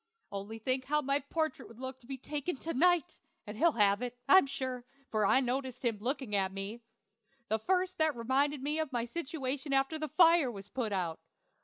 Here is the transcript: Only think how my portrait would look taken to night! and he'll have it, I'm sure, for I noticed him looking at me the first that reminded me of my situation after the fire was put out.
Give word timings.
Only 0.31 0.57
think 0.57 0.85
how 0.85 1.03
my 1.03 1.19
portrait 1.19 1.67
would 1.67 1.79
look 1.79 1.99
taken 2.23 2.57
to 2.57 2.73
night! 2.73 3.19
and 3.45 3.55
he'll 3.55 3.73
have 3.73 4.01
it, 4.01 4.17
I'm 4.27 4.47
sure, 4.47 4.83
for 5.11 5.27
I 5.27 5.39
noticed 5.41 5.85
him 5.85 5.99
looking 5.99 6.35
at 6.35 6.51
me 6.51 6.81
the 7.49 7.59
first 7.59 7.99
that 7.99 8.15
reminded 8.15 8.63
me 8.63 8.79
of 8.79 8.91
my 8.91 9.05
situation 9.05 9.73
after 9.73 9.99
the 9.99 10.09
fire 10.09 10.49
was 10.51 10.69
put 10.69 10.91
out. 10.91 11.19